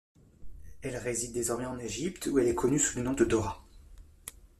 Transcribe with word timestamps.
Elle 0.81 0.97
réside 0.97 1.31
désormais 1.33 1.67
en 1.67 1.77
Égypte, 1.77 2.25
où 2.25 2.39
elle 2.39 2.47
est 2.47 2.55
connue 2.55 2.79
sous 2.79 2.97
le 2.97 3.03
nom 3.03 3.13
de 3.13 3.23
Dorra. 3.23 3.63